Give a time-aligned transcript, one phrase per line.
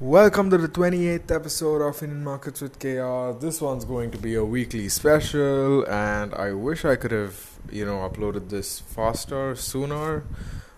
[0.00, 3.38] Welcome to the 28th episode of Indian Markets with KR.
[3.38, 7.84] This one's going to be a weekly special, and I wish I could have, you
[7.84, 10.24] know, uploaded this faster, sooner,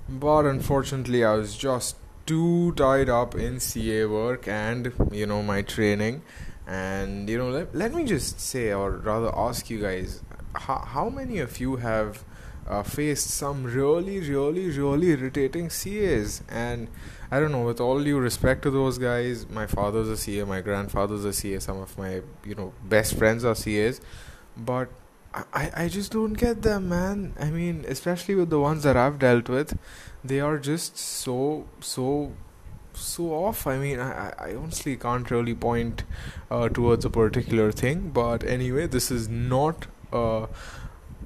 [0.07, 5.63] but unfortunately, I was just too tied up in CA work and, you know, my
[5.63, 6.21] training.
[6.67, 10.21] And, you know, let, let me just say, or rather ask you guys,
[10.55, 12.23] how, how many of you have
[12.69, 16.43] uh, faced some really, really, really irritating CAs?
[16.49, 16.89] And,
[17.31, 17.63] I don't know.
[17.63, 21.59] With all due respect to those guys, my father's a CA, my grandfather's a CA,
[21.59, 24.01] some of my you know best friends are CAs,
[24.57, 24.89] but
[25.35, 27.35] I I just don't get them, man.
[27.39, 29.77] I mean, especially with the ones that I've dealt with,
[30.25, 32.33] they are just so so
[32.95, 33.67] so off.
[33.67, 36.05] I mean, I I honestly can't really point
[36.51, 39.87] uh, towards a particular thing, but anyway, this is not.
[40.13, 40.47] Uh,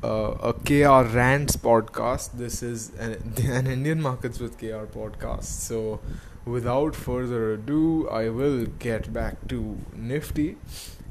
[0.03, 2.33] uh, a KR Rants podcast.
[2.33, 5.45] This is an, an Indian Markets with KR podcast.
[5.45, 6.01] So,
[6.45, 10.57] without further ado, I will get back to Nifty,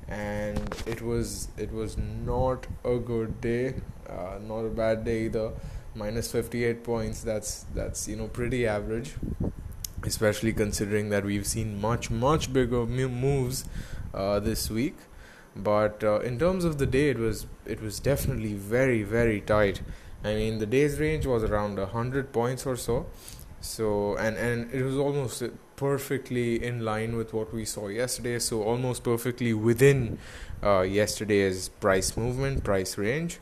[0.07, 3.75] and it was it was not a good day,
[4.07, 5.51] uh, not a bad day either.
[5.95, 7.21] Minus fifty eight points.
[7.21, 9.15] That's that's you know pretty average,
[10.03, 13.65] especially considering that we've seen much much bigger moves
[14.13, 14.95] uh, this week
[15.55, 19.81] but uh, in terms of the day, it was it was definitely very very tight.
[20.23, 23.07] I mean, the day's range was around hundred points or so.
[23.61, 25.43] So and and it was almost
[25.75, 28.39] perfectly in line with what we saw yesterday.
[28.39, 30.19] So almost perfectly within
[30.63, 33.39] uh, yesterday's price movement, price range.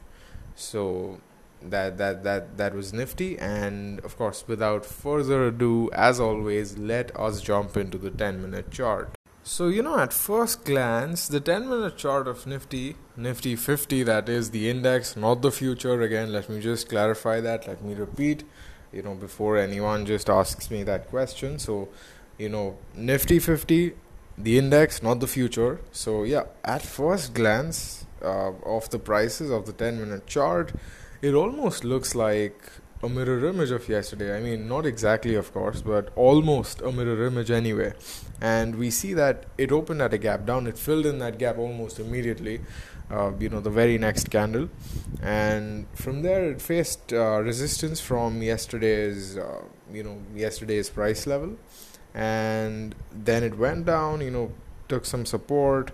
[0.56, 1.20] So
[1.62, 7.18] that that that that was nifty and of course without further ado as always let
[7.20, 9.17] us jump into the 10 minute chart
[9.48, 14.28] so, you know, at first glance, the 10 minute chart of Nifty, Nifty 50, that
[14.28, 16.02] is the index, not the future.
[16.02, 17.66] Again, let me just clarify that.
[17.66, 18.44] Let me repeat,
[18.92, 21.60] you know, before anyone just asks me that question.
[21.60, 21.88] So,
[22.38, 23.94] you know, Nifty 50,
[24.38, 25.80] the index, not the future.
[25.94, 30.74] So, yeah, at first glance uh, of the prices of the 10 minute chart,
[31.22, 32.62] it almost looks like
[33.04, 34.36] a mirror image of yesterday.
[34.36, 37.94] I mean, not exactly, of course, but almost a mirror image anyway.
[38.42, 41.58] And we see that it opened at a gap down, it filled in that gap
[41.58, 42.62] almost immediately,
[43.12, 44.70] uh, you know, the very next candle.
[45.22, 49.62] And from there, it faced uh, resistance from yesterday's, uh,
[49.94, 51.58] you know, yesterday's price level.
[52.14, 54.52] And then it went down, you know,
[54.88, 55.92] took some support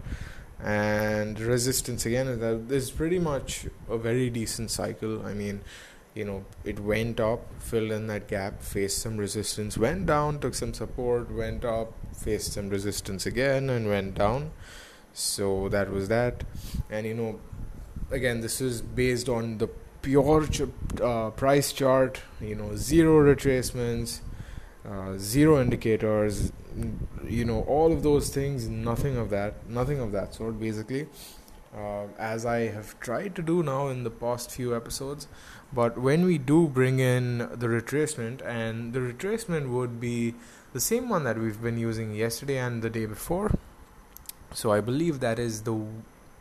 [0.64, 2.40] and resistance again.
[2.68, 5.26] This is pretty much a very decent cycle.
[5.26, 5.62] I mean,
[6.16, 10.54] you know it went up filled in that gap faced some resistance went down took
[10.54, 14.52] some support went up faced some resistance again and went down
[15.14, 16.44] so that was that
[16.90, 17.40] and you know
[18.12, 19.68] again this is based on the
[20.02, 20.62] pure ch-
[21.02, 24.20] uh, price chart you know zero retracements
[24.88, 26.52] uh, zero indicators
[27.28, 31.08] you know all of those things nothing of that nothing of that sort basically
[31.76, 35.28] uh, as I have tried to do now in the past few episodes.
[35.74, 40.36] But when we do bring in the retracement, and the retracement would be
[40.74, 43.52] the same one that we've been using yesterday and the day before.
[44.54, 45.80] So I believe that is the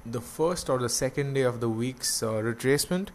[0.05, 3.09] the first or the second day of the week's uh, retracement.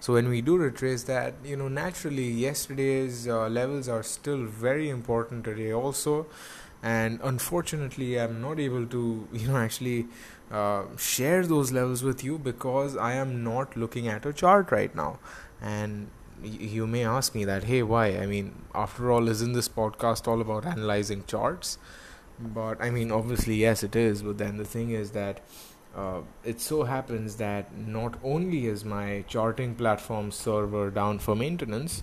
[0.00, 4.90] So when we do retrace that, you know, naturally yesterday's uh, levels are still very
[4.90, 6.26] important today also,
[6.82, 10.06] and unfortunately I'm not able to, you know, actually
[10.50, 14.94] uh, share those levels with you because I am not looking at a chart right
[14.94, 15.18] now.
[15.60, 16.08] And
[16.42, 18.18] you may ask me that, hey, why?
[18.18, 21.78] I mean, after all, isn't this podcast all about analyzing charts?
[22.38, 24.22] But I mean, obviously, yes, it is.
[24.22, 25.40] But then the thing is that
[25.96, 32.02] uh, it so happens that not only is my charting platform server down for maintenance,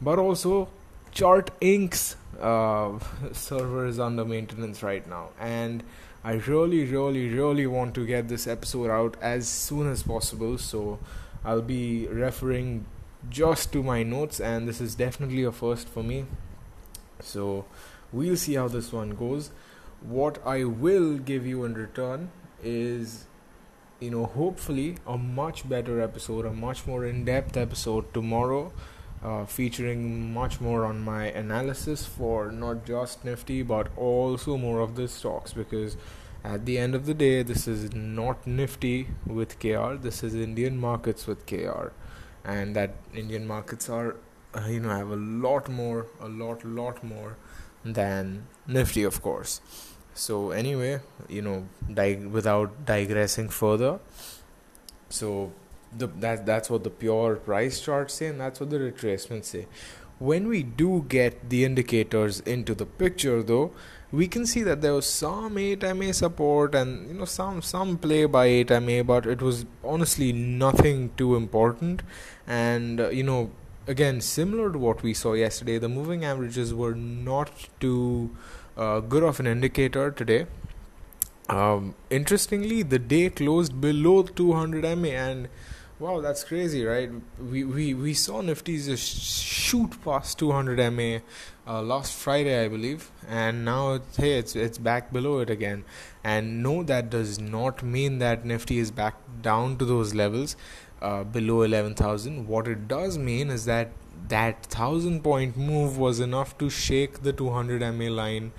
[0.00, 0.68] but also
[1.12, 2.98] Chart Inc.'s uh,
[3.32, 5.30] server is under maintenance right now.
[5.38, 5.84] And
[6.24, 10.58] I really, really, really want to get this episode out as soon as possible.
[10.58, 10.98] So
[11.46, 12.86] I'll be referring
[13.30, 16.26] just to my notes, and this is definitely a first for me.
[17.20, 17.64] So
[18.12, 19.52] we'll see how this one goes.
[20.00, 22.30] What I will give you in return
[22.64, 23.26] is,
[24.00, 28.72] you know, hopefully a much better episode, a much more in depth episode tomorrow.
[29.24, 34.94] Uh, featuring much more on my analysis for not just Nifty but also more of
[34.94, 35.96] the stocks because
[36.54, 39.94] at the end of the day, this is not Nifty with KR.
[40.06, 41.88] This is Indian markets with KR,
[42.44, 44.16] and that Indian markets are,
[44.54, 47.36] uh, you know, have a lot more, a lot, lot more
[47.84, 49.60] than Nifty, of course.
[50.14, 53.98] So anyway, you know, dig- without digressing further,
[55.08, 55.52] so
[55.96, 59.66] the that that's what the pure price charts say, and that's what the retracements say.
[60.18, 63.72] When we do get the indicators into the picture, though,
[64.12, 68.24] we can see that there was some 8MA support and you know some some play
[68.24, 72.02] by 8MA, but it was honestly nothing too important.
[72.46, 73.50] And uh, you know,
[73.86, 77.50] again, similar to what we saw yesterday, the moving averages were not
[77.80, 78.30] too
[78.76, 80.46] uh, good of an indicator today.
[81.48, 85.48] Um, interestingly, the day closed below 200 MA, and
[85.98, 87.10] wow, that's crazy, right?
[87.40, 91.18] We we we saw Nifty just shoot past 200 MA
[91.66, 95.84] uh, last Friday, I believe, and now it's, hey, it's it's back below it again.
[96.22, 100.56] And no, that does not mean that Nifty is back down to those levels
[101.02, 102.46] uh, below 11,000.
[102.46, 103.90] What it does mean is that
[104.28, 108.52] that thousand point move was enough to shake the 200 MA line,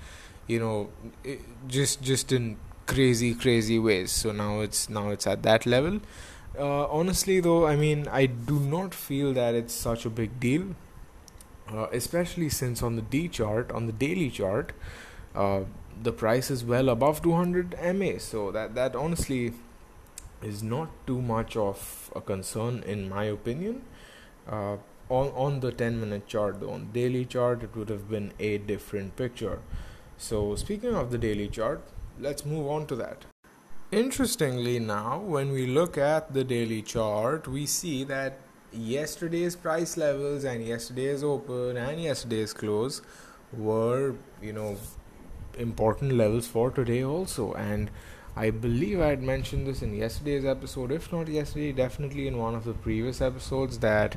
[0.46, 0.90] you know,
[1.24, 2.56] it, just just in
[2.86, 4.12] crazy crazy ways.
[4.12, 6.00] So now it's now it's at that level.
[6.58, 10.74] Uh, honestly, though, I mean, I do not feel that it's such a big deal
[11.72, 14.72] uh, especially since on the D chart, on the daily chart,
[15.34, 15.60] uh,
[16.02, 18.18] the price is well above 200 MA.
[18.18, 19.52] So that that honestly
[20.42, 23.82] is not too much of a concern in my opinion.
[24.48, 24.76] Uh,
[25.08, 28.58] on on the 10 minute chart, though, on daily chart, it would have been a
[28.58, 29.60] different picture.
[30.16, 31.82] So speaking of the daily chart,
[32.18, 33.24] let's move on to that.
[33.90, 38.38] Interestingly, now when we look at the daily chart, we see that
[38.72, 43.00] yesterday's price levels and yesterday's open and yesterday's close
[43.52, 44.76] were you know
[45.56, 47.52] important levels for today also.
[47.54, 47.90] And
[48.36, 52.54] i believe i had mentioned this in yesterday's episode if not yesterday definitely in one
[52.54, 54.16] of the previous episodes that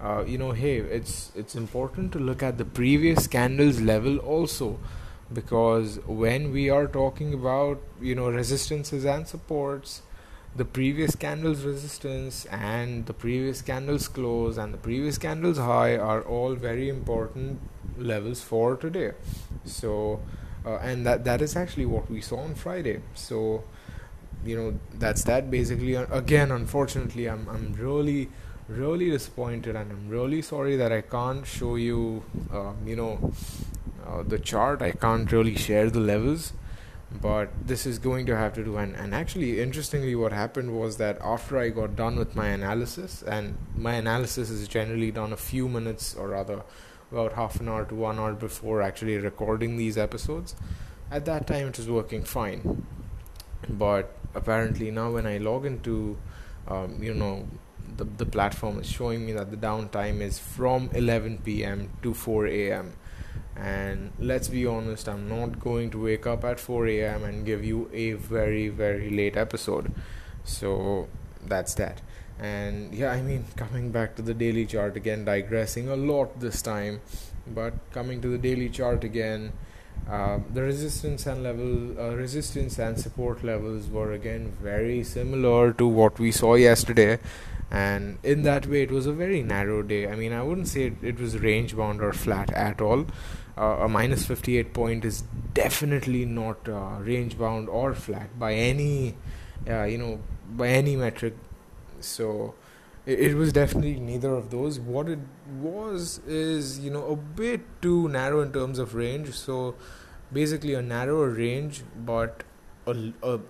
[0.00, 4.78] uh, you know hey it's it's important to look at the previous candles level also.
[5.32, 10.02] Because when we are talking about you know resistances and supports
[10.56, 16.22] the previous candle's resistance and the previous candle's close and the previous candle's high are
[16.22, 17.60] all very important
[17.98, 19.12] levels for today.
[19.64, 20.20] So
[20.64, 23.00] uh, and that that is actually what we saw on friday.
[23.14, 23.64] So
[24.44, 25.94] you know that's that basically.
[25.94, 28.28] Again unfortunately i'm i'm really
[28.68, 33.32] really disappointed and i'm really sorry that i can't show you um, you know
[34.06, 34.82] uh, the chart.
[34.82, 36.52] I can't really share the levels
[37.20, 40.96] but this is going to have to do and, and actually interestingly what happened was
[40.96, 45.36] that after i got done with my analysis and my analysis is generally done a
[45.36, 46.62] few minutes or rather
[47.10, 50.54] about half an hour to one hour before actually recording these episodes
[51.10, 52.84] at that time it was working fine
[53.68, 56.16] but apparently now when i log into
[56.68, 57.46] um, you know
[57.96, 61.88] the, the platform is showing me that the downtime is from 11 p.m.
[62.02, 62.92] to 4 a.m
[63.56, 67.64] and let's be honest i'm not going to wake up at 4 a.m and give
[67.64, 69.92] you a very very late episode.
[70.44, 71.08] So
[71.44, 72.02] that's that.
[72.38, 76.60] And yeah i mean coming back to the daily chart again digressing a lot this
[76.60, 77.00] time
[77.46, 79.52] but coming to the daily chart again
[80.10, 85.86] uh, the resistance and level uh, resistance and support levels were again very similar to
[85.86, 87.18] what we saw yesterday.
[87.70, 90.06] And in that way it was a very narrow day.
[90.06, 93.06] I mean i wouldn't say it, it was range bound or flat at all
[93.56, 95.22] a minus 58 point is
[95.54, 99.14] definitely not uh, range bound or flat by any
[99.68, 100.20] uh, you know
[100.50, 101.34] by any metric.
[102.00, 102.54] So
[103.06, 104.78] it, was definitely neither of those.
[104.78, 105.20] What it
[105.60, 109.32] was is you know a bit too narrow in terms of range.
[109.32, 109.74] So
[110.32, 112.42] basically a narrower range but
[112.86, 113.40] a, a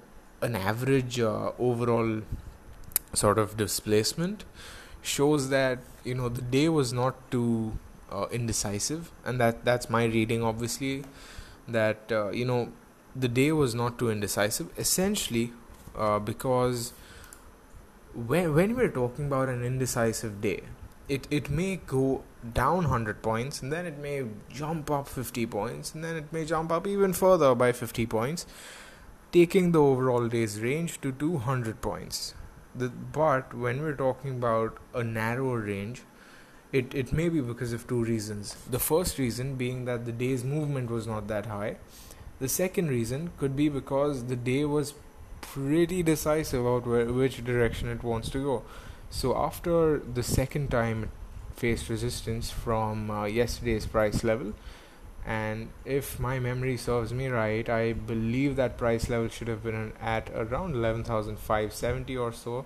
[0.43, 2.21] an average uh, overall
[3.15, 4.45] sort of displacement
[5.01, 7.79] shows that you know the day was not too
[8.11, 10.43] uh, indecisive, and that that's my reading.
[10.43, 11.05] Obviously,
[11.69, 12.73] that uh, you know
[13.15, 14.71] the day was not too indecisive.
[14.79, 15.53] Essentially,
[15.97, 16.93] uh, because
[18.15, 20.63] when when we're talking about an indecisive day,
[21.09, 22.23] it it may go
[22.55, 26.45] down 100 points and then it may jump up 50 points and then it may
[26.45, 28.47] jump up even further by 50 points
[29.33, 32.35] taking the overall day's range to 200 points
[32.75, 36.03] the, but when we're talking about a narrow range
[36.73, 38.57] it, it may be because of two reasons.
[38.71, 41.77] The first reason being that the day's movement was not that high.
[42.39, 44.95] The second reason could be because the day was
[45.41, 48.63] pretty decisive about where, which direction it wants to go.
[49.11, 51.09] So after the second time it
[51.55, 54.53] faced resistance from uh, yesterday's price level,
[55.25, 59.93] and if my memory serves me right, I believe that price level should have been
[60.01, 62.65] at around 11,570 or so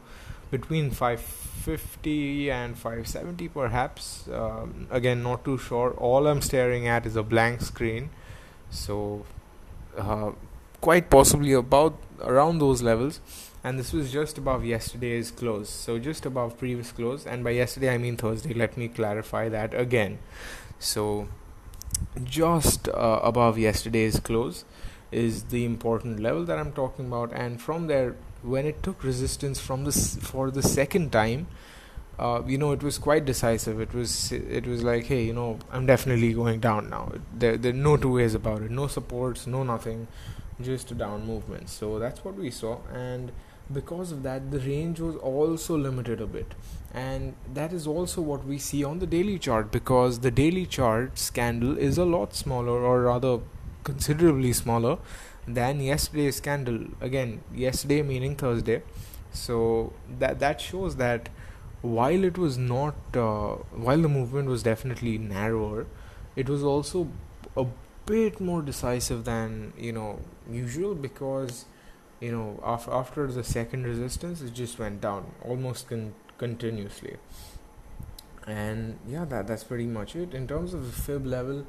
[0.51, 4.29] between 550 and 570 perhaps.
[4.33, 5.93] Um, again not too sure.
[5.93, 8.11] All i'm staring at is a blank screen.
[8.71, 9.25] So
[9.97, 10.33] uh,
[10.81, 13.21] quite possibly about around those levels.
[13.63, 15.69] And this was just above yesterday's close.
[15.69, 17.27] So just above previous close.
[17.27, 18.55] And by yesterday i mean thursday.
[18.55, 20.19] Let me clarify that again.
[20.79, 21.29] So
[22.25, 24.65] just uh, above yesterday's close
[25.13, 27.33] is the important level that I'm talking about.
[27.33, 31.47] And from there when it took resistance from this for the second time
[32.21, 33.81] uh, you know it was quite decisive.
[33.81, 37.13] It was it was like hey you know I'm definitely going down now.
[37.33, 38.71] There there are no two ways about it.
[38.71, 40.07] No supports no nothing
[40.61, 42.79] just a down movement so that's what we saw.
[42.93, 43.33] And
[43.73, 46.53] because of that the range was also limited a bit.
[46.93, 51.31] And that is also what we see on the daily chart because the daily chart
[51.33, 53.39] candle is a lot smaller or rather
[53.85, 54.99] considerably smaller
[55.55, 56.81] than yesterday's candle.
[57.01, 58.83] Again yesterday meaning thursday.
[59.33, 61.29] So that that shows that
[61.83, 63.55] while it was not uh,
[63.87, 65.87] while the movement was definitely narrower
[66.37, 67.09] it was also
[67.57, 67.65] a
[68.07, 70.19] bit more decisive than you know
[70.51, 71.65] usual because
[72.21, 77.17] you know after after the second resistance it just went down almost con- continuously.
[78.47, 80.35] And yeah that that's pretty much it.
[80.35, 81.67] In terms of the fib level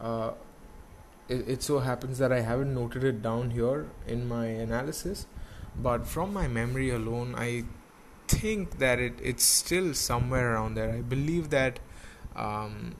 [0.00, 0.32] uh,
[1.28, 5.26] it, it so happens that I haven't noted it down here in my analysis
[5.76, 7.64] but from my memory alone I
[8.26, 10.90] think that it it's still somewhere around there.
[10.90, 11.80] I believe that
[12.36, 12.94] um,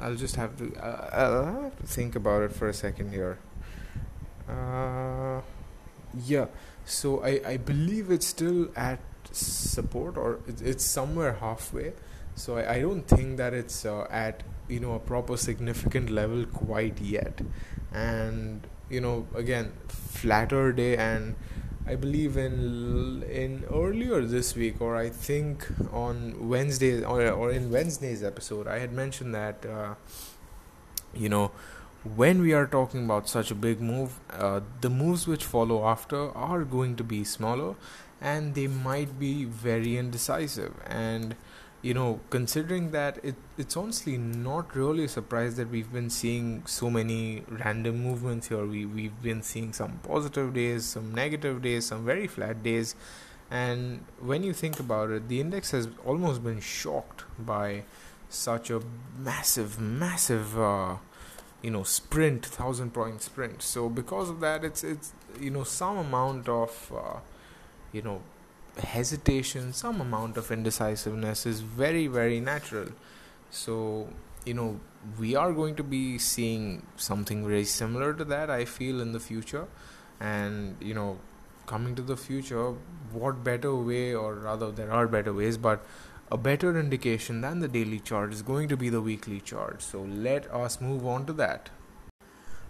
[0.00, 3.38] I'll just have to uh, I'll have to think about it for a second here.
[4.48, 5.42] Uh,
[6.24, 6.46] yeah
[6.84, 9.00] so I, I believe it's still at
[9.32, 11.92] support or it's somewhere halfway.
[12.36, 16.44] So I, I don't think that it's uh, at you know a proper significant level
[16.46, 17.40] quite yet
[17.92, 21.34] and you know again flatter day and
[21.86, 27.70] I believe in in earlier this week or I think on Wednesday or, or in
[27.70, 29.94] Wednesday's episode I had mentioned that uh,
[31.14, 31.52] you know
[32.14, 36.30] when we are talking about such a big move, uh, the moves which follow after
[36.36, 37.74] are going to be smaller
[38.20, 40.72] and they might be very indecisive.
[40.86, 41.34] And
[41.86, 46.66] you know, considering that it, it's honestly not really a surprise that we've been seeing
[46.66, 48.66] so many random movements here.
[48.66, 52.96] We we've been seeing some positive days, some negative days, some very flat days.
[53.50, 57.84] And when you think about it, the index has almost been shocked by
[58.28, 58.80] such a
[59.16, 60.96] massive, massive uh,
[61.62, 65.98] you know sprint thousand point sprint so because of that it's it's you know some
[65.98, 67.18] amount of uh,
[67.92, 68.20] you know
[68.78, 72.88] hesitation some amount of indecisiveness is very very natural
[73.50, 74.08] so
[74.44, 74.80] you know
[75.18, 79.20] we are going to be seeing something very similar to that i feel in the
[79.20, 79.66] future
[80.20, 81.18] and you know
[81.66, 82.74] coming to the future
[83.12, 85.84] what better way or rather there are better ways but
[86.30, 89.80] a better indication than the daily chart is going to be the weekly chart.
[89.80, 91.70] So let us move on to that.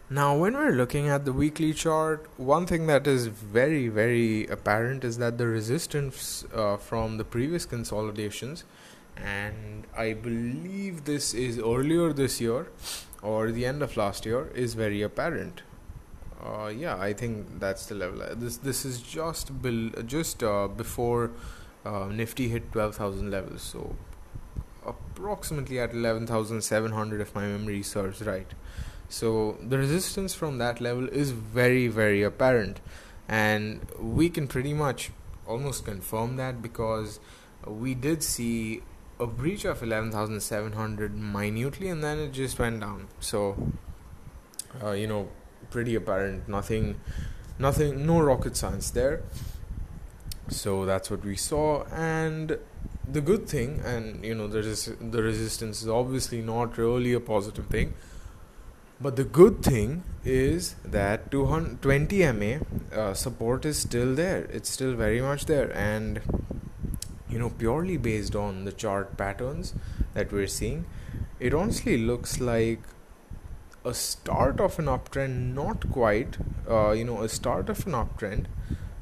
[0.09, 5.03] Now, when we're looking at the weekly chart, one thing that is very, very apparent
[5.03, 8.63] is that the resistance uh, from the previous consolidations,
[9.17, 12.69] and I believe this is earlier this year
[13.21, 15.63] or the end of last year, is very apparent.
[16.41, 18.23] Uh, yeah, I think that's the level.
[18.37, 21.33] This this is just bil- just uh, before
[21.85, 23.63] uh, Nifty hit 12,000 levels.
[23.63, 23.97] So
[24.87, 28.55] approximately at 11,700 if my memory serves right.
[29.09, 32.81] So the resistance from that level is very very apparent.
[33.29, 35.11] And we can pretty much
[35.47, 37.21] almost confirm that because
[37.67, 38.83] we did see
[39.19, 43.09] a breach of 11,700 minutely and then it just went down.
[43.21, 43.57] So
[44.83, 45.29] uh, you know
[45.71, 46.49] pretty apparent.
[46.49, 47.01] Nothing
[47.59, 49.23] nothing no rocket science there.
[50.49, 51.85] So that's what we saw.
[51.87, 52.59] And
[53.09, 57.21] the good thing and you know the, res- the resistance is obviously not really a
[57.21, 57.95] positive thing
[59.01, 62.53] but the good thing is that 220 ma
[63.01, 66.21] uh, support is still there it's still very much there and
[67.29, 69.75] you know purely based on the chart patterns
[70.15, 70.85] that we're seeing
[71.39, 72.81] it honestly looks like
[73.85, 76.39] a start of an uptrend not quite
[76.69, 78.47] uh, you know a start of an uptrend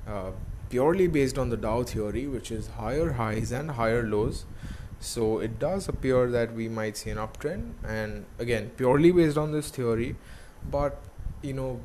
[0.07, 0.31] uh,
[0.75, 4.45] purely based on the Dow theory, which is higher highs and higher lows.
[5.05, 9.53] So it does appear that we might see an uptrend, and again, purely based on
[9.53, 10.17] this theory.
[10.71, 10.99] But
[11.43, 11.81] you know,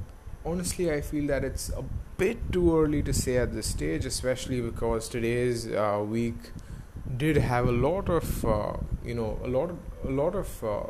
[0.45, 1.83] honestly, I feel that it's a
[2.17, 6.51] bit too early to say at this stage, especially because today's uh, week
[7.17, 10.83] did have a lot of uh, you know a lot of, a lot of uh,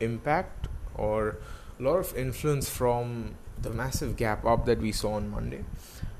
[0.00, 1.36] impact or
[1.78, 5.62] a lot of influence from the massive gap up that we saw on Monday.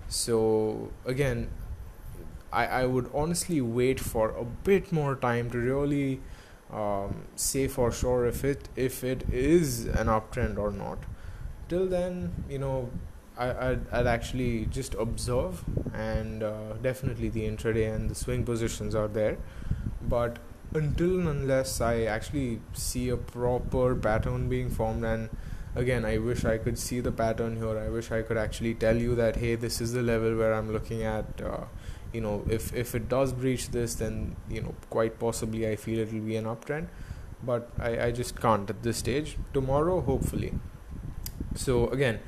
[0.08, 1.48] So again,
[2.52, 6.20] I, I would honestly wait for a bit more time to really
[6.72, 10.98] um, say for sure if it if it is an uptrend or not.
[11.68, 12.90] Till then, you know,
[13.36, 18.94] I, I'd, I'd actually just observe and uh, definitely the intraday and the swing positions
[18.94, 19.36] are there.
[20.08, 20.38] But
[20.74, 25.30] until and unless I actually see a proper pattern being formed and
[25.74, 28.96] again I wish I could see the pattern here I wish I could actually tell
[28.96, 31.64] you that hey this is the level where I'm looking at uh,
[32.12, 35.98] you know if if it does breach this then you know quite possibly I feel
[35.98, 36.88] it will be an uptrend.
[37.42, 39.36] But I, I just can't at this stage.
[39.52, 40.52] Tomorrow hopefully.
[41.54, 42.20] So again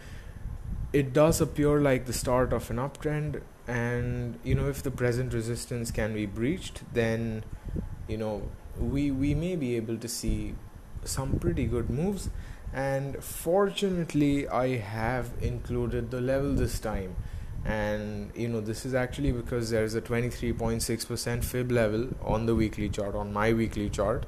[0.92, 3.42] it does appear like the start of an uptrend.
[3.66, 7.44] And you know if the present resistance can be breached then
[8.06, 10.54] you know we we may be able to see
[11.04, 12.30] some pretty good moves.
[12.72, 17.16] And fortunately i have included the level this time
[17.68, 22.54] and you know this is actually because there is a 23.6% fib level on the
[22.54, 24.26] weekly chart on my weekly chart.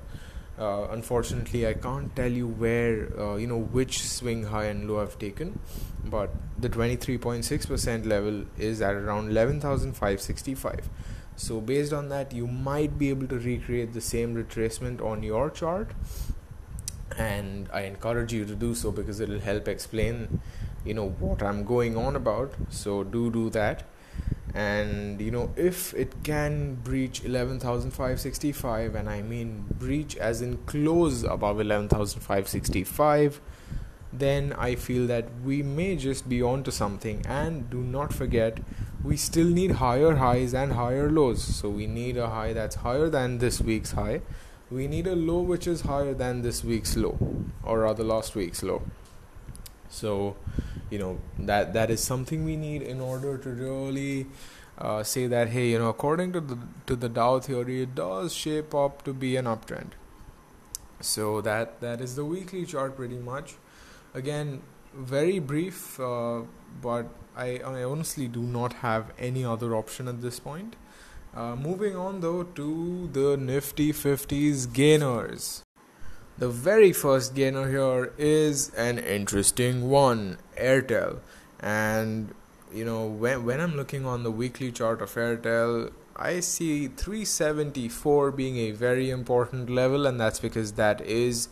[0.58, 5.00] Uh, unfortunately i can't tell you where uh, you know which swing high and low
[5.00, 5.58] i've taken
[6.04, 6.28] but
[6.58, 10.90] the 23.6% level is at around 11565
[11.34, 15.48] so based on that you might be able to recreate the same retracement on your
[15.48, 15.92] chart
[17.16, 20.42] and i encourage you to do so because it will help explain
[20.84, 22.52] you know what i'm going on about.
[22.68, 23.84] So do do that.
[24.54, 31.22] And you know if it can breach 11565 and i mean breach as in close
[31.22, 33.40] above 11565
[34.12, 37.24] then i feel that we may just be on to something.
[37.26, 38.58] And do not forget
[39.04, 41.42] we still need higher highs and higher lows.
[41.42, 44.22] So we need a high that's higher than this week's high.
[44.70, 47.18] We need a low which is higher than this week's low
[47.62, 48.82] or rather last week's low
[49.90, 50.36] so
[50.88, 54.26] you know that that is something we need in order to really
[54.78, 58.32] uh, say that hey you know according to the to the Dow theory it does
[58.32, 59.90] shape up to be an uptrend.
[61.00, 63.54] So that that is the weekly chart pretty much.
[64.14, 64.62] Again
[64.94, 66.42] very brief uh,
[66.82, 67.06] but
[67.36, 70.76] I, I honestly do not have any other option at this point.
[71.34, 75.62] Uh, moving on though to the nifty 50s gainers
[76.40, 81.18] the very first gainer here is an interesting one, Airtel.
[81.60, 82.34] And
[82.72, 88.30] you know, when when I'm looking on the weekly chart of Airtel, I see 374
[88.30, 91.48] being a very important level and that's because that is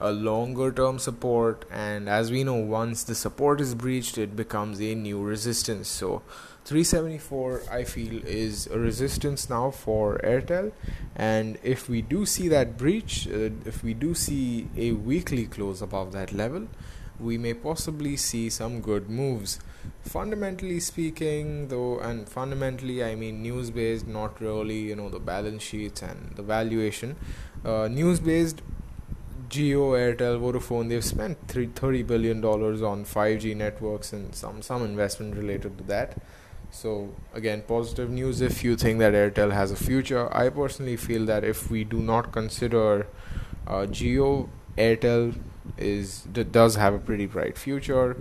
[0.00, 4.80] a longer term support and as we know once the support is breached it becomes
[4.80, 6.22] a new resistance so
[6.68, 10.72] 374 I feel is a resistance now for Airtel.
[11.16, 15.80] And if we do see that breach uh, if we do see a weekly close
[15.80, 16.68] above that level
[17.18, 19.60] we may possibly see some good moves.
[20.02, 25.62] Fundamentally speaking though and fundamentally I mean news based not really you know the balance
[25.62, 27.16] sheets and the valuation.
[27.64, 28.60] Uh, news based
[29.48, 35.78] Jio, Airtel, Vodafone, they've spent $30 billion on 5G networks and some, some investment related
[35.78, 36.18] to that.
[36.70, 40.28] So again, positive news if you think that Airtel has a future.
[40.34, 43.06] I personally feel that if we do not consider
[43.66, 45.34] uh, Jio, Airtel
[45.76, 48.16] is does have a pretty bright future.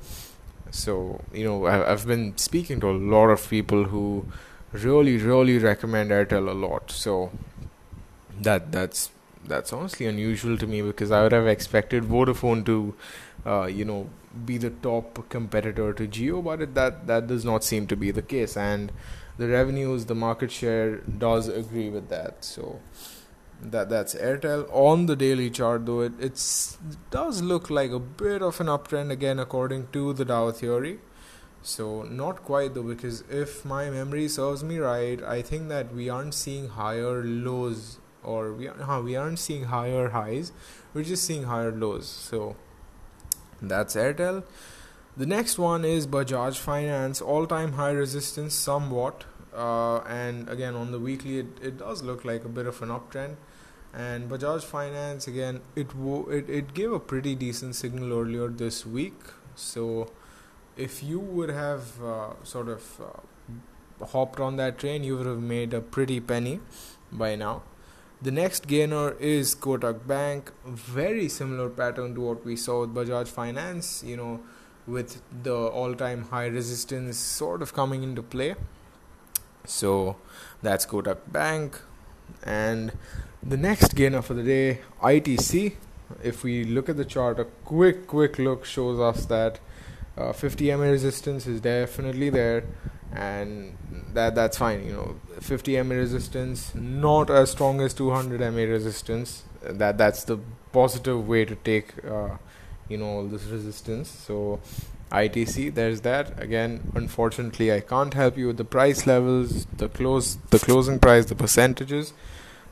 [0.72, 4.26] So you know, I've been speaking to a lot of people who
[4.72, 6.92] really, really recommend Airtel a lot.
[6.92, 7.32] So
[8.42, 9.10] that that's
[9.46, 12.94] that's honestly unusual to me because I would have expected Vodafone to,
[13.46, 14.10] uh, you know,
[14.46, 18.12] be the top competitor to Jio, but it, that that does not seem to be
[18.12, 18.58] the case.
[18.58, 18.92] And
[19.38, 22.44] the revenues, the market share does agree with that.
[22.44, 22.80] So
[23.62, 25.86] that that's Airtel on the daily chart.
[25.86, 30.14] Though it it's, it does look like a bit of an uptrend again, according to
[30.14, 31.00] the Dow theory.
[31.62, 36.10] So not quite though, because if my memory serves me right, I think that we
[36.10, 40.52] aren't seeing higher lows or we are, we aren't seeing higher highs.
[40.94, 42.08] We're just seeing higher lows.
[42.08, 42.56] So
[43.62, 44.44] that's Airtel.
[45.16, 49.26] The next one is Bajaj Finance, all time high resistance somewhat.
[49.56, 52.90] Uh, and again, on the weekly, it, it does look like a bit of an
[52.90, 53.36] uptrend.
[53.94, 58.86] And Bajaj Finance, again, it, wo- it, it gave a pretty decent signal earlier this
[58.86, 59.20] week.
[59.56, 60.12] So
[60.76, 65.42] if you would have uh, sort of uh, hopped on that train, you would have
[65.42, 66.60] made a pretty penny
[67.12, 67.64] by now.
[68.20, 70.52] The next gainer is Kotak Bank.
[70.66, 74.40] Very similar pattern to what we saw with Bajaj Finance, you know,
[74.88, 78.56] with the all time high resistance sort of coming into play.
[79.66, 80.16] So
[80.64, 81.80] that's Kotak Bank.
[82.42, 82.92] And
[83.44, 85.76] the next gainer for the day, ITC.
[86.24, 89.60] If we look at the chart, a quick, quick look shows us that
[90.18, 92.64] uh, 50 MA resistance is definitely there
[93.18, 93.76] and
[94.14, 95.16] that that's fine you know.
[95.40, 99.44] 50 MA resistance not as strong as 200 MA resistance.
[99.62, 100.38] That that's the
[100.72, 102.38] positive way to take uh,
[102.88, 104.10] you know all this resistance.
[104.10, 104.60] So
[105.12, 106.42] ITC there's that.
[106.42, 111.26] Again unfortunately I can't help you with the price levels the close the closing price
[111.26, 112.14] the percentages.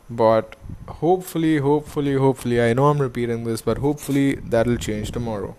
[0.07, 0.55] But
[0.87, 5.55] hopefully, hopefully, hopefully, I know I'm repeating this, but hopefully that'll change tomorrow.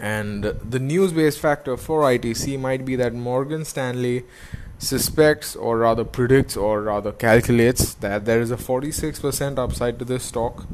[0.00, 4.24] And the news based factor for ITC might be that Morgan Stanley
[4.78, 10.24] suspects, or rather predicts, or rather calculates that there is a 46% upside to this
[10.24, 10.66] stock.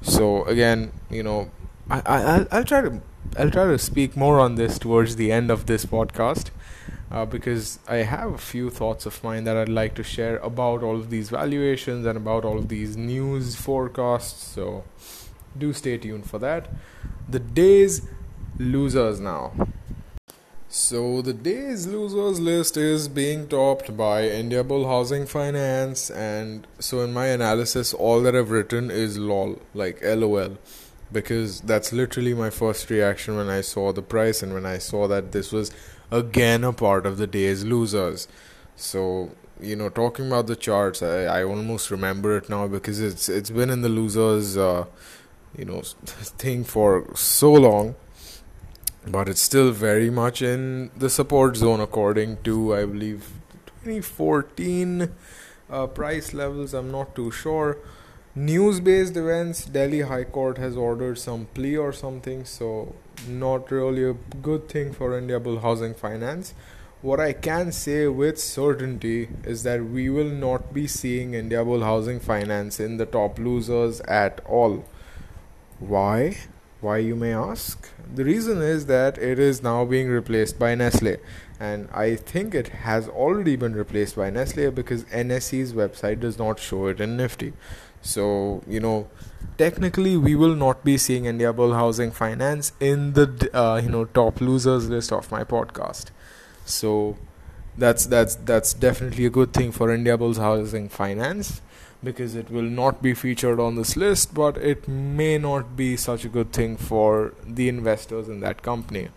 [0.00, 1.50] So, again, you know,
[1.90, 3.00] I, I, I'll, try to
[3.38, 6.50] I'll try to speak more on this towards the end of this podcast
[7.10, 10.82] uh, because I have a few thoughts of mine that I'd like to share about
[10.82, 14.42] all of these valuations and about all of these news forecasts.
[14.42, 14.84] So
[15.56, 16.68] do stay tuned for that.
[17.28, 18.08] The day's
[18.58, 19.52] losers now.
[20.68, 27.12] So the day's losers list is being topped by Indiabull Housing Finance, and so in
[27.12, 30.56] my analysis, all that I've written is lol, like lol,
[31.12, 35.06] because that's literally my first reaction when I saw the price and when I saw
[35.08, 35.72] that this was
[36.10, 38.26] again a part of the day's losers.
[38.74, 43.28] So you know, talking about the charts, I, I almost remember it now because it's
[43.28, 44.86] it's been in the losers, uh,
[45.56, 45.82] you know,
[46.40, 47.94] thing for so long,
[49.06, 53.28] but it's still very much in the support zone according to I believe
[53.84, 55.10] 2014
[55.70, 56.74] uh, price levels.
[56.74, 57.78] I'm not too sure.
[58.34, 62.94] News based events, Delhi High Court has ordered some plea or something, so
[63.28, 66.54] not really a good thing for Indiabull Housing Finance.
[67.02, 72.20] What I can say with certainty is that we will not be seeing Indiabull Housing
[72.20, 74.84] Finance in the top losers at all.
[75.78, 76.36] Why?
[76.82, 77.88] Why you may ask?
[78.12, 81.16] The reason is that it is now being replaced by Nestle,
[81.60, 86.58] and I think it has already been replaced by Nestle because NSE's website does not
[86.58, 87.52] show it in Nifty.
[88.00, 89.08] So, you know,
[89.58, 94.40] technically we will not be seeing Indiabull Housing Finance in the uh, you know top
[94.40, 96.06] losers list of my podcast.
[96.64, 97.16] So
[97.78, 101.60] that's that's that's definitely a good thing for Indiabulls Housing Finance
[102.02, 106.24] because it will not be featured on this list, but it may not be such
[106.24, 109.08] a good thing for the investors in that company.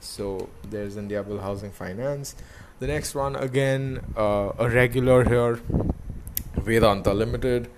[0.00, 2.34] So there's Indiabull Housing Finance.
[2.80, 5.60] The next one again, uh, a regular here,
[6.56, 7.70] Vedanta Limited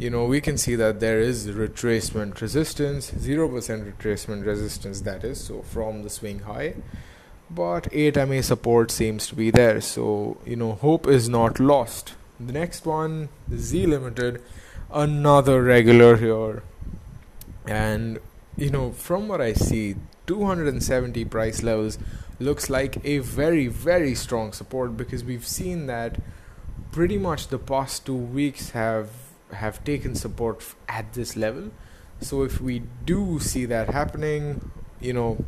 [0.00, 5.38] you know we can see that there is retracement resistance 0% retracement resistance that is
[5.44, 6.74] so from the swing high
[7.50, 12.14] but 8 MA support seems to be there so you know hope is not lost
[12.44, 14.42] the next one Zee limited
[14.90, 16.62] another regular here
[17.66, 18.18] and
[18.56, 21.98] you know from what I see 270 price levels
[22.38, 26.20] looks like a very very strong support because we've seen that
[26.92, 29.10] pretty much the past 2 weeks have
[29.52, 31.70] have taken support at this level.
[32.20, 35.44] So if we do see that happening, you know,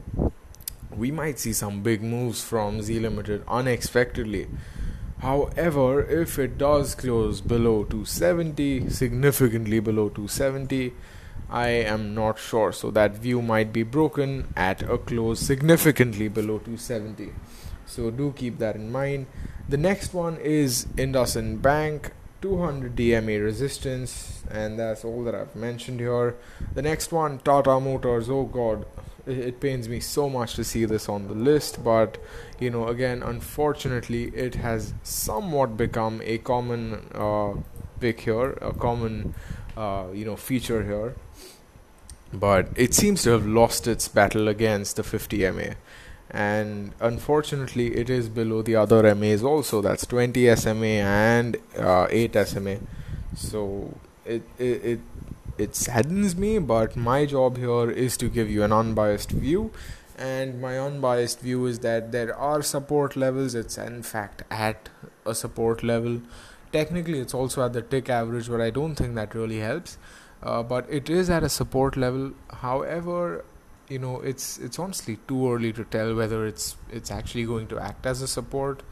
[0.90, 4.48] we might see some big moves from Zee Limited unexpectedly.
[5.22, 10.92] However, if it does close below 270, significantly below 270,
[11.48, 12.72] I am not sure.
[12.72, 17.32] So that view might be broken at a close significantly below 270.
[17.86, 19.26] So do keep that in mind.
[19.68, 26.00] The next one is IndusInd Bank 200 DMA resistance, and that's all that I've mentioned
[26.00, 26.34] here.
[26.74, 28.28] The next one, Tata Motors.
[28.28, 28.86] Oh God,
[29.26, 32.18] it, pains me so much to see this on the list, but
[32.58, 37.54] you know, again, unfortunately, it has somewhat become a common uh,
[38.00, 39.34] pick here, a common
[39.76, 41.14] uh, you know feature here.
[42.32, 45.74] But it seems to have lost its battle against the 50 MA
[46.30, 49.82] and unfortunately it is below the other MAs also.
[49.82, 52.78] That's 20 SMA and uh, 8 SMA
[53.34, 55.00] so it, it it
[55.58, 59.70] it saddens me but my job here is to give you an unbiased view.
[60.16, 63.54] And my unbiased view is that there are support levels.
[63.54, 64.88] It's in fact at
[65.26, 66.20] a support level.
[66.72, 69.98] Technically it's also at the tick average but I don't think that really helps.
[70.42, 72.32] Uh, but it is at a support level.
[72.52, 73.44] However
[73.88, 77.78] you know it's it's honestly too early to tell whether it's it's actually going to
[77.78, 78.82] act as a support.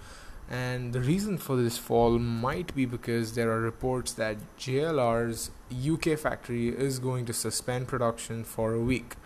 [0.51, 6.19] And the reason for this fall might be because there are reports that JLR's UK
[6.19, 9.17] factory is going to suspend production for a week.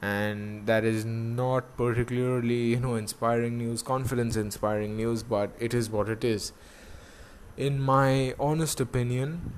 [0.00, 5.90] And that is not particularly you know inspiring news confidence inspiring news but it is
[5.90, 6.52] what it is.
[7.56, 9.52] In my honest opinion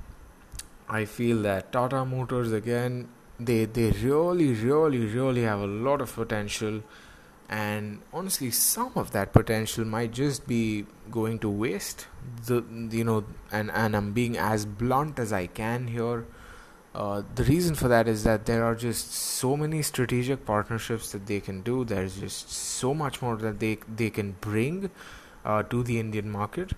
[0.88, 3.08] i feel that tata motors again
[3.40, 6.82] they they really really really have a lot of potential
[7.48, 12.06] and honestly some of that potential might just be going to waste.
[12.46, 16.24] The you know and and I'm being as blunt as I can here.
[16.94, 21.26] Uh, the reason for that is that there are just so many strategic partnerships that
[21.26, 21.84] they can do.
[21.84, 24.90] There's just so much more that they they can bring
[25.44, 26.72] uh, to the Indian market.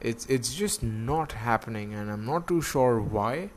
[0.00, 3.50] It's it's just not happening, and I'm not too sure why.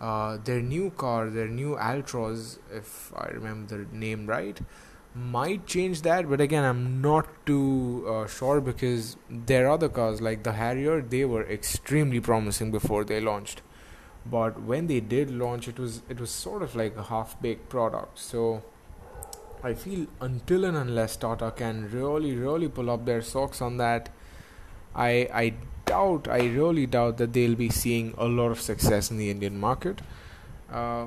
[0.00, 4.60] Uh, their new car, their new Altroz, if I remember the name right,
[5.18, 6.28] might change that.
[6.28, 11.00] But again, I'm not too uh, sure because there are other cars, like the Harrier,
[11.00, 13.62] they were extremely promising before they launched.
[14.24, 17.68] But when they did launch, it was it was sort of like a half baked
[17.68, 18.18] product.
[18.18, 18.62] So
[19.62, 24.10] I feel until and unless Tata can really, really pull up their socks on that,
[24.94, 25.54] I I
[25.86, 29.58] doubt, I really doubt that they'll be seeing a lot of success in the Indian
[29.58, 30.02] market.
[30.70, 31.06] Uh,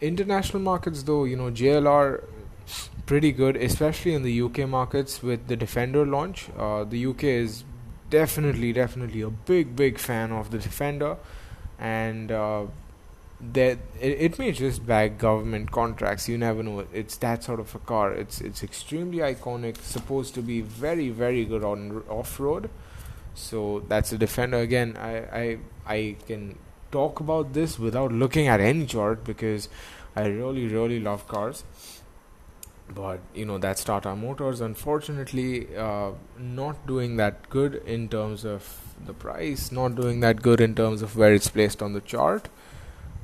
[0.00, 2.24] international markets, though, you know, JLR
[3.06, 6.48] pretty good, especially in the UK markets with the Defender launch.
[6.56, 7.64] Uh, the UK is
[8.10, 11.16] definitely, definitely a big, big fan of the Defender,
[11.78, 12.64] and uh,
[13.52, 16.28] that it, it may just bag government contracts.
[16.28, 16.86] You never know.
[16.92, 18.12] It's that sort of a car.
[18.12, 19.78] It's it's extremely iconic.
[19.78, 22.70] Supposed to be very, very good on off road
[23.34, 24.96] so that's the defender again.
[24.96, 26.58] I I I can
[26.92, 29.68] talk about this without looking at any chart because
[30.16, 31.64] I really really love cars.
[32.88, 34.60] But you know that's Tata Motors.
[34.60, 39.72] Unfortunately, uh, not doing that good in terms of the price.
[39.72, 42.48] Not doing that good in terms of where it's placed on the chart.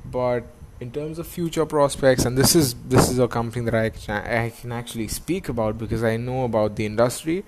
[0.03, 0.45] But
[0.79, 4.49] in terms of future prospects, and this is this is a company that I I
[4.49, 7.43] can actually speak about because I know about the industry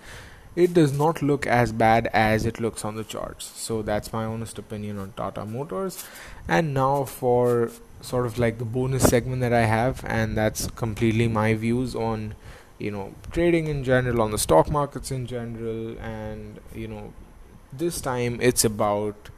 [0.55, 3.51] it does not look as bad as it looks on the charts.
[3.55, 6.05] So that's my honest opinion on Tata Motors.
[6.47, 7.71] And now for
[8.03, 12.35] sort of like the bonus segment that I have, and that's completely my views on
[12.77, 17.13] you know trading in general, on the stock markets in general, and you know
[17.71, 19.29] this time it's about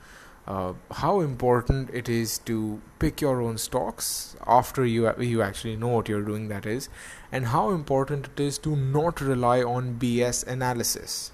[0.47, 5.87] uh, how important it is to pick your own stocks after you you actually know
[5.87, 6.89] what you're doing that is
[7.31, 11.31] and how important it is to not rely on BS analysis.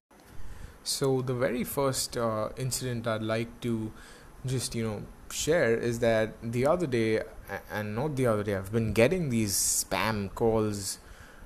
[0.83, 3.91] So the very first uh, incident I'd like to
[4.45, 7.21] just you know share is that the other day
[7.71, 10.99] and not the other day I've been getting these spam calls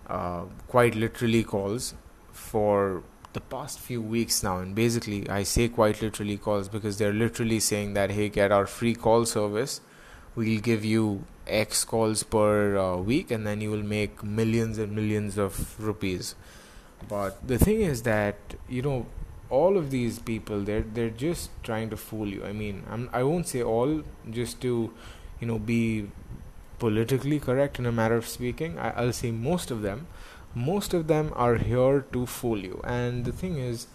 [0.07, 1.93] uh, quite literally calls
[2.31, 4.59] for the past few weeks now.
[4.59, 8.65] And basically i say quite literally calls because they're literally saying that hey get our
[8.65, 9.81] free call service.
[10.35, 14.95] We'll give you x calls per uh, week and then you will make millions and
[14.95, 16.35] millions of rupees.
[17.07, 19.05] But the thing is that you know
[19.55, 22.43] all of these people they're they're just trying to fool you.
[22.45, 24.03] I mean I'm, i won't say all
[24.39, 24.91] just to
[25.39, 26.07] you know be
[26.79, 28.77] politically correct in a matter of speaking.
[28.79, 30.07] I, i'll say most of them.
[30.55, 32.81] Most of them are here to fool you.
[32.83, 33.87] And the thing is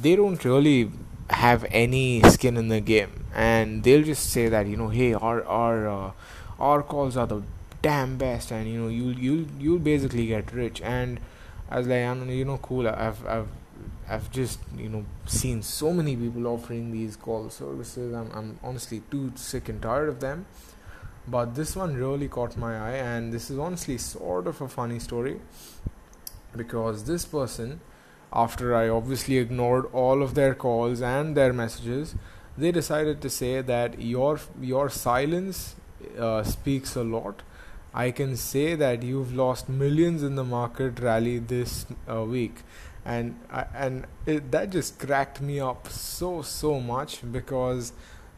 [0.00, 0.90] they don't really
[1.30, 3.24] have any skin in the game.
[3.34, 6.12] And they'll just say that you know hey our our uh,
[6.58, 7.42] our calls are the
[7.82, 8.52] damn best.
[8.58, 10.80] And you know you'll you'll you'll basically get rich.
[10.82, 11.20] And
[11.70, 12.88] as like I'm you know cool.
[12.88, 13.48] I've I've
[14.10, 18.12] I've just you know seen so many people offering these call services.
[18.12, 20.46] I'm I'm honestly too sick and tired of them.
[21.28, 24.98] But this one really caught my eye and this is honestly sort of a funny
[24.98, 25.40] story.
[26.56, 27.80] Because this person
[28.32, 32.14] after i obviously ignored all of their calls and their messages
[32.56, 35.74] they decided to say that your your silence
[36.18, 37.42] uh, speaks a lot.
[37.92, 42.62] I can say that you've lost millions in the market rally this uh, week
[43.04, 43.38] and
[43.74, 47.92] and it, that just cracked me up so so much because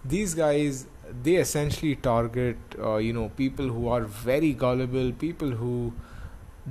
[0.05, 0.87] these guys
[1.23, 5.93] they essentially target uh, you know people who are very gullible people who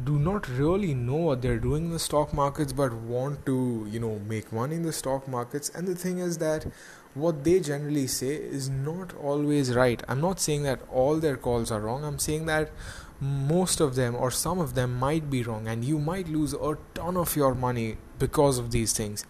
[0.06, 4.00] do not really know what they're doing in the stock markets but want to you
[4.00, 5.70] know make money in the stock markets.
[5.70, 6.66] And the thing is that
[7.14, 10.02] what they generally say is not always right.
[10.08, 12.06] I'm not saying that all their calls are wrong.
[12.06, 12.72] I'm saying that
[13.22, 16.78] most of them or some of them might be wrong and you might lose a
[16.96, 19.26] ton of your money because of these things.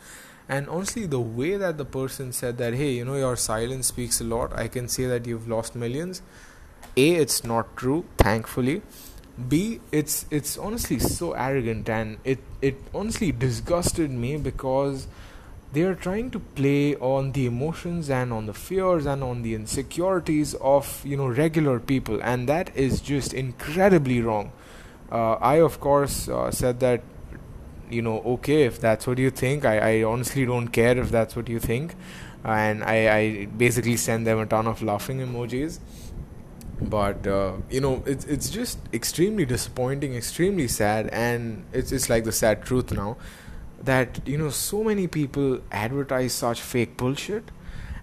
[0.48, 4.22] And honestly the way that the person said that hey you know your silence speaks
[4.22, 4.54] a lot.
[4.58, 6.22] I can say that you've lost millions.
[6.96, 8.82] A it's not true thankfully.
[9.50, 15.08] B it's it's honestly so arrogant and it it honestly disgusted me because
[15.74, 19.54] they are trying to play on the emotions and on the fears and on the
[19.56, 24.52] insecurities of you know regular people and that is just incredibly wrong.
[25.12, 27.02] Uh, i of course uh, said that
[27.90, 31.36] you know okay if that's what you think i, I honestly don't care if that's
[31.36, 31.96] what you think.
[32.44, 35.78] And I, I basically send them a ton of laughing emojis.
[36.82, 42.24] But uh, you know it's it's just extremely disappointing extremely sad and it's it's like
[42.24, 43.18] the sad truth now
[43.84, 47.52] that you know so many people advertise such fake bullshit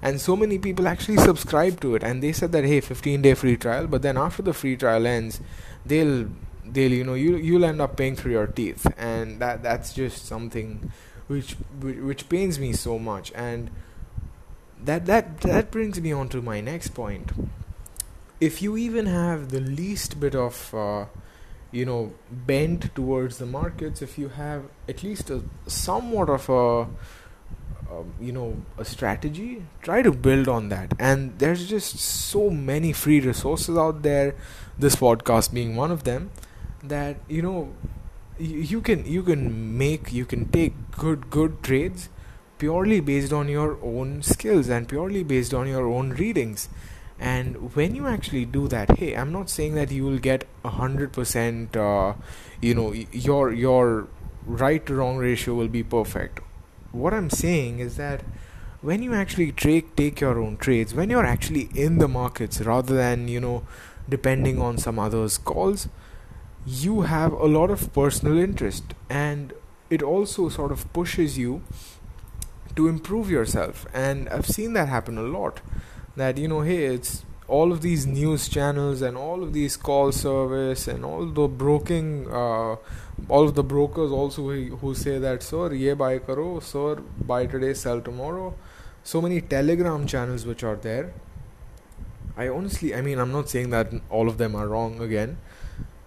[0.01, 2.03] and so many people actually subscribe to it.
[2.03, 5.07] And they said that hey 15 day free trial but then after the free trial
[5.07, 5.41] ends
[5.85, 6.29] they'll
[6.65, 8.87] they'll you know you you'll end up paying through your teeth.
[8.97, 10.93] And that that's just something
[11.27, 13.33] which which pains me so much.
[13.35, 13.71] And
[14.85, 17.33] that that that brings me on to my next point.
[18.41, 21.07] If you even have the least bit of uh,
[21.71, 26.89] you know bent towards the markets if you have at least a somewhat of a
[27.91, 30.93] um, you know a strategy try to build on that.
[30.99, 34.35] And there's just so many free resources out there
[34.79, 36.31] this podcast being one of them
[36.83, 37.73] that you know
[38.39, 42.09] you, you can you can make you can take good good trades
[42.59, 46.69] purely based on your own skills and purely based on your own readings
[47.19, 50.71] and when you actually do that hey i'm not saying that you will get a
[50.71, 52.15] hundred percent uh,
[52.61, 54.09] you know your your
[54.47, 56.41] right to wrong ratio will be perfect.
[56.93, 58.23] What i'm saying is that
[58.81, 62.95] when you actually take take your own trades when you're actually in the markets rather
[62.95, 63.65] than you know
[64.09, 65.89] depending on some others calls
[66.69, 68.95] you have a lot of personal interest.
[69.09, 69.53] And
[69.89, 71.63] it also sort of pushes you
[72.77, 73.87] to improve yourself.
[73.93, 75.61] And i've seen that happen a lot
[76.19, 80.13] that you know hey it's all of these news channels and all of these call
[80.13, 82.77] service and all the broking uh,
[83.29, 84.51] all of the brokers also
[84.83, 86.97] who say that sir ye buy karo sir
[87.33, 88.55] buy today sell tomorrow.
[89.03, 91.13] So many telegram channels which are there.
[92.37, 95.39] I honestly i mean i'm not saying that all of them are wrong again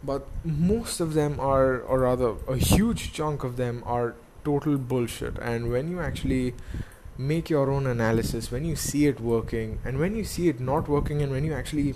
[0.04, 5.38] but most of them are or rather a huge chunk of them are total bullshit.
[5.40, 6.54] And when you actually
[7.28, 10.88] make your own analysis when you see it working and when you see it not
[10.88, 11.96] working and when you actually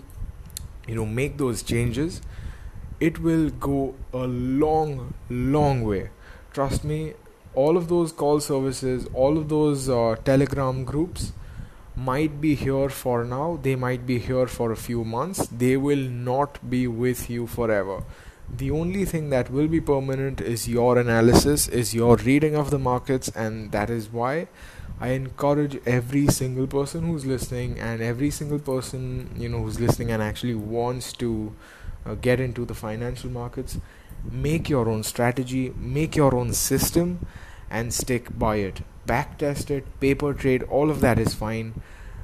[0.88, 2.22] you know make those changes
[3.00, 6.10] it will go a long long way.
[6.54, 7.14] Trust me
[7.54, 11.34] all of those call services all of those uh, telegram groups
[11.96, 16.10] might be here for now they might be here for a few months they will
[16.30, 18.04] not be with you forever.
[18.48, 22.80] The only thing that will be permanent is your analysis is your reading of the
[22.80, 24.48] markets and that is why
[25.00, 30.12] I encourage every single person who's listening and every single person you know who's listening
[30.12, 31.54] and actually wants to
[32.06, 33.78] uh, get into the financial markets
[34.32, 37.26] make your own strategy make your own system
[37.70, 38.82] and stick by it.
[39.06, 41.82] Back test it paper trade all of that is fine.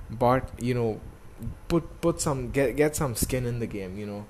[0.10, 1.02] But you know
[1.67, 4.26] put put some get get some skin in the game you know.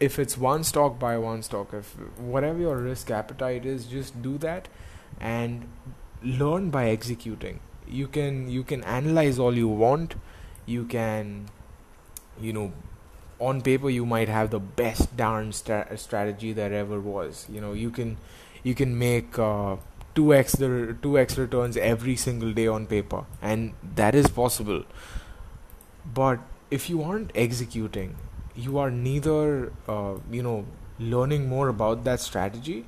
[0.00, 1.72] If it's one stock buy one stock.
[1.72, 4.68] If whatever your risk appetite is just do that
[5.20, 5.68] and
[6.24, 7.60] learn by executing.
[7.86, 10.14] You can you can analyze all you want.
[10.66, 11.48] You can
[12.40, 12.72] you know
[13.38, 17.46] on paper you might have the best darn strategy that ever was.
[17.50, 18.16] You know you can
[18.62, 19.76] you can make uh,
[20.14, 24.84] 2x the 2x returns every single day on paper and that is possible.
[26.04, 28.16] But if you aren't executing
[28.54, 30.64] you are neither uh, you know
[30.98, 32.84] learning more about that strategy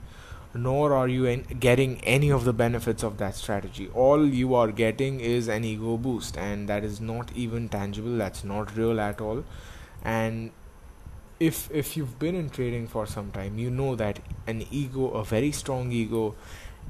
[0.56, 3.88] nor are you getting any of the benefits of that strategy.
[3.94, 8.44] All you are getting is an ego boost, and that is not even tangible, that's
[8.44, 9.44] not real at all.
[10.02, 10.50] And
[11.38, 15.24] if if you've been in trading for some time, you know that an ego, a
[15.24, 16.34] very strong ego,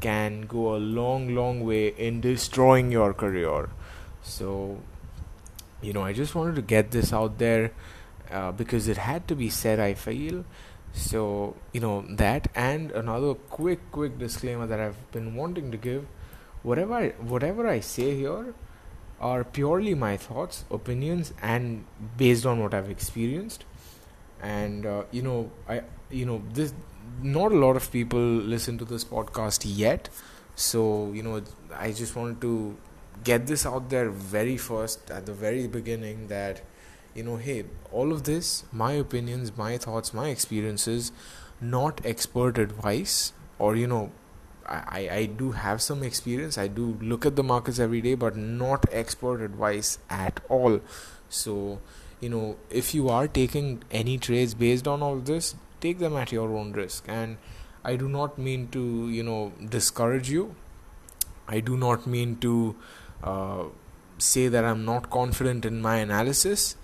[0.01, 3.69] can go a long, long way in destroying your career.
[4.23, 4.79] So,
[5.81, 7.73] you know, I just wanted to get this out there
[8.31, 10.45] uh, because it had to be said, I feel
[10.97, 16.07] so you know that and another quick quick disclaimer that i've been wanting to give.
[16.63, 18.55] Whatever I, whatever i say here
[19.21, 21.85] are purely my thoughts opinions and
[22.17, 23.65] based on what i've experienced.
[24.43, 26.73] And uh, you know i you know this
[27.23, 30.09] not a lot of people listen to this podcast yet.
[30.55, 31.43] So you know
[31.75, 32.77] i just wanted to
[33.23, 36.63] get this out there very first at the very beginning that
[37.17, 41.13] you know, hey, all of this, my opinions, my thoughts, my experiences,
[41.61, 44.13] not expert advice, or you know,
[44.67, 46.59] I, I do have some experience.
[46.59, 50.81] I do look at the markets every day, but not expert advice at all.
[51.29, 51.81] So,
[52.21, 56.33] you know, if you are taking any trades based on all this, take them at
[56.33, 57.05] your own risk.
[57.09, 57.39] And
[57.85, 60.57] I do not mean to, you know, discourage you.
[61.49, 62.75] I do not mean to
[63.23, 63.65] uh,
[64.19, 66.77] say that I'm not confident in my analysis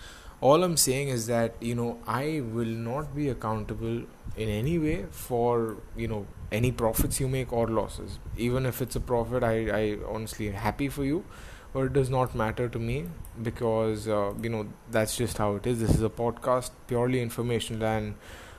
[0.48, 3.98] all i'm saying is that you know i will not be accountable
[4.36, 8.18] in any way for you know any profits you make or losses.
[8.36, 11.24] Even if it's a profit i i honestly happy for you
[11.72, 13.06] but it does not matter to me
[13.42, 15.80] because uh, you know that's just how it is.
[15.80, 18.14] This is a podcast purely informational and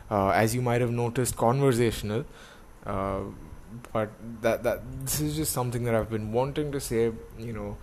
[0.09, 2.25] uh, as you might have noticed conversational.
[2.85, 3.19] Uh,
[3.91, 4.09] but
[4.41, 7.75] that that this is just something that i've been wanting to say you know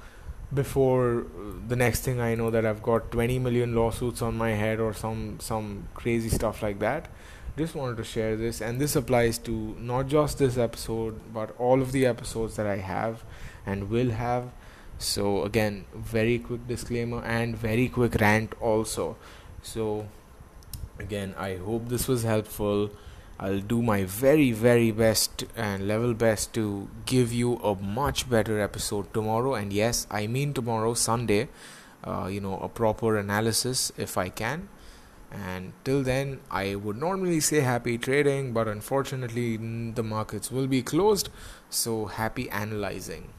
[0.52, 4.50] before uh, the next thing I know that I've got 20 million lawsuits on my
[4.50, 7.08] head or some some crazy stuff like that.
[7.56, 11.82] Just wanted to share this, and this applies to not just this episode but all
[11.82, 13.22] of the episodes that I have
[13.66, 14.50] and will have.
[15.04, 15.76] so again
[16.06, 19.04] very quick disclaimer and very quick rant also
[19.68, 19.84] so
[21.04, 22.90] again i hope this was helpful
[23.40, 28.60] i'll do my very very best and level best to give you a much better
[28.60, 29.54] episode tomorrow.
[29.54, 31.48] And yes i mean tomorrow sunday
[32.04, 34.68] uh, you know a proper analysis if i can.
[35.32, 40.82] And till then i would normally say happy trading but unfortunately the markets will be
[40.82, 41.28] closed.
[41.70, 43.28] So happy analyzing